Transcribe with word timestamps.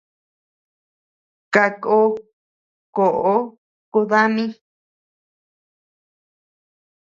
Kakó 1.53 1.97
koʼo 2.95 3.33
ku 3.91 3.99
dami. 4.09 4.45